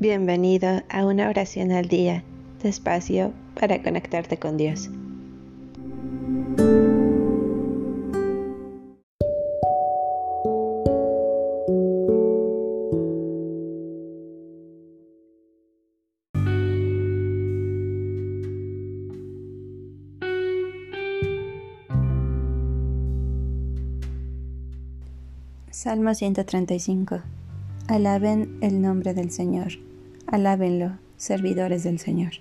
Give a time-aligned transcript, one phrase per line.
[0.00, 2.24] Bienvenido a una oración al día,
[2.62, 4.88] despacio para conectarte con Dios.
[25.70, 27.20] Salmo 135
[27.90, 29.89] Alaben el nombre del Señor.
[30.32, 32.34] Alábenlo, servidores del Señor.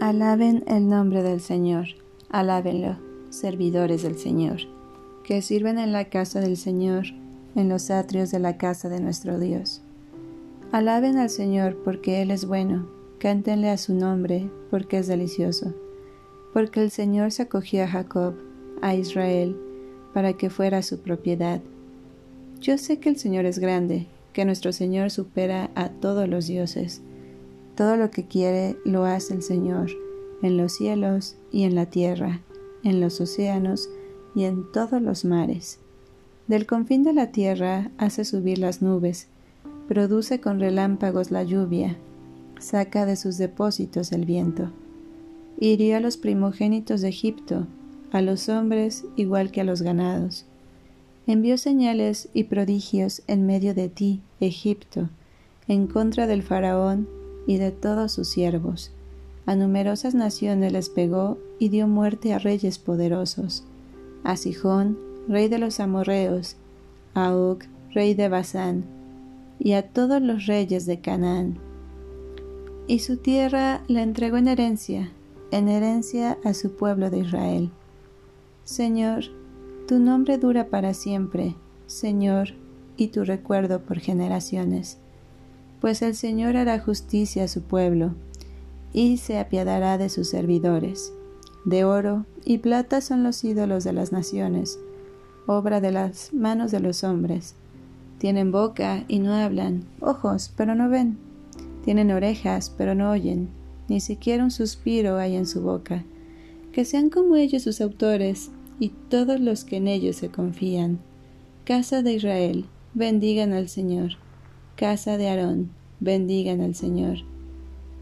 [0.00, 1.88] Alaben el nombre del Señor.
[2.30, 2.96] Alábenlo,
[3.28, 4.60] servidores del Señor,
[5.24, 7.04] que sirven en la casa del Señor,
[7.54, 9.82] en los atrios de la casa de nuestro Dios.
[10.72, 12.86] Alaben al Señor porque Él es bueno,
[13.18, 15.74] cántenle a su nombre porque es delicioso,
[16.52, 18.34] porque el Señor se acogió a Jacob,
[18.80, 19.56] a Israel,
[20.14, 21.60] para que fuera su propiedad.
[22.60, 27.02] Yo sé que el Señor es grande, que nuestro Señor supera a todos los dioses.
[27.74, 29.90] Todo lo que quiere lo hace el Señor,
[30.40, 32.42] en los cielos y en la tierra,
[32.84, 33.88] en los océanos
[34.36, 35.80] y en todos los mares.
[36.46, 39.26] Del confín de la tierra hace subir las nubes,
[39.90, 41.96] produce con relámpagos la lluvia,
[42.60, 44.70] saca de sus depósitos el viento.
[45.58, 47.66] Hirió a los primogénitos de Egipto,
[48.12, 50.44] a los hombres igual que a los ganados.
[51.26, 55.08] Envió señales y prodigios en medio de ti, Egipto,
[55.66, 57.08] en contra del faraón
[57.48, 58.92] y de todos sus siervos.
[59.44, 63.64] A numerosas naciones les pegó y dio muerte a reyes poderosos.
[64.22, 64.96] A Sijón,
[65.26, 66.54] rey de los amorreos,
[67.14, 68.99] a Og, rey de Basán,
[69.60, 71.58] y a todos los reyes de Canaán.
[72.88, 75.12] Y su tierra la entregó en herencia,
[75.52, 77.70] en herencia a su pueblo de Israel.
[78.64, 79.24] Señor,
[79.86, 81.54] tu nombre dura para siempre,
[81.86, 82.54] Señor,
[82.96, 84.98] y tu recuerdo por generaciones.
[85.80, 88.14] Pues el Señor hará justicia a su pueblo,
[88.92, 91.12] y se apiadará de sus servidores.
[91.64, 94.78] De oro y plata son los ídolos de las naciones,
[95.46, 97.54] obra de las manos de los hombres.
[98.20, 101.16] Tienen boca y no hablan, ojos, pero no ven.
[101.86, 103.48] Tienen orejas, pero no oyen.
[103.88, 106.04] Ni siquiera un suspiro hay en su boca.
[106.70, 110.98] Que sean como ellos sus autores y todos los que en ellos se confían.
[111.64, 114.18] Casa de Israel, bendigan al Señor.
[114.76, 117.20] Casa de Aarón, bendigan al Señor.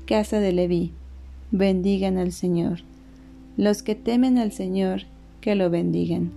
[0.04, 0.90] Casa de Leví,
[1.52, 2.80] bendigan al Señor.
[3.56, 5.02] Los que temen al Señor,
[5.40, 6.32] que lo bendigan.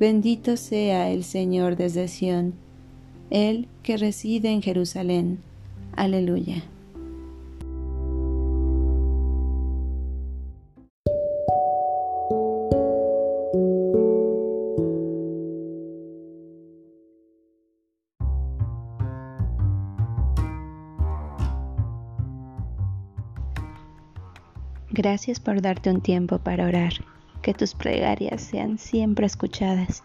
[0.00, 2.54] Bendito sea el Señor desde Sión
[3.32, 5.38] él que reside en Jerusalén.
[5.96, 6.62] Aleluya.
[24.90, 26.92] Gracias por darte un tiempo para orar.
[27.40, 30.04] Que tus plegarias sean siempre escuchadas.